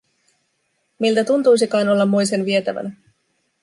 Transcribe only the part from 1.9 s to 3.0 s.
moisen vietävänä?